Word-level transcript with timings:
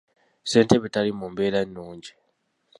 Ssentebe 0.43 0.87
tali 0.93 1.11
mu 1.19 1.25
mbeera 1.31 1.59
nnungi. 1.65 2.11